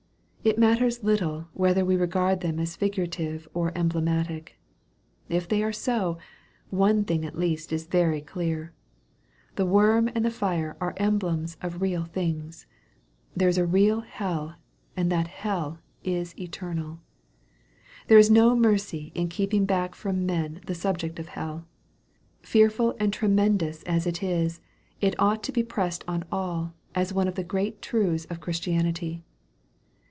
[0.43, 4.57] It matters little whether we regard them as figurative and emblematic.
[5.29, 6.17] If they are so,
[6.71, 8.73] one thing at least is very clear.
[9.55, 12.65] The worm and the fire are emblems of real things.
[13.37, 14.55] There is a real hell,
[14.97, 16.99] and that hell is eternal.
[18.07, 21.67] There is no mercy in keeping back from men the sub ject of hell.
[22.41, 24.59] Fearful and tremendous as it is,
[25.01, 28.59] it ought to be pressed on all, as one of the great truths of Chris
[28.59, 29.21] tianity.